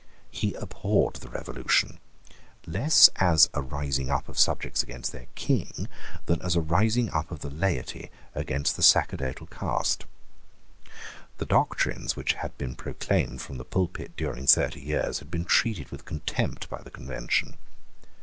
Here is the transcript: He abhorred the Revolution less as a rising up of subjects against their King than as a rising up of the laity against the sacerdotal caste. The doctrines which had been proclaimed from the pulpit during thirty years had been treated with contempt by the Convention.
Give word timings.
He 0.31 0.55
abhorred 0.55 1.17
the 1.17 1.29
Revolution 1.29 1.99
less 2.65 3.07
as 3.17 3.51
a 3.53 3.61
rising 3.61 4.09
up 4.09 4.27
of 4.27 4.39
subjects 4.39 4.81
against 4.81 5.11
their 5.11 5.27
King 5.35 5.87
than 6.25 6.41
as 6.41 6.55
a 6.55 6.59
rising 6.59 7.11
up 7.11 7.29
of 7.29 7.41
the 7.41 7.51
laity 7.51 8.09
against 8.33 8.75
the 8.75 8.81
sacerdotal 8.81 9.45
caste. 9.45 10.05
The 11.37 11.45
doctrines 11.45 12.15
which 12.15 12.33
had 12.33 12.57
been 12.57 12.73
proclaimed 12.73 13.43
from 13.43 13.59
the 13.59 13.63
pulpit 13.63 14.15
during 14.17 14.47
thirty 14.47 14.81
years 14.81 15.19
had 15.19 15.29
been 15.29 15.45
treated 15.45 15.91
with 15.91 16.05
contempt 16.05 16.67
by 16.67 16.81
the 16.81 16.89
Convention. 16.89 17.57